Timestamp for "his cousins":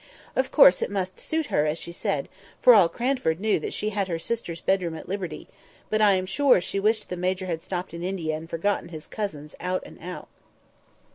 8.89-9.53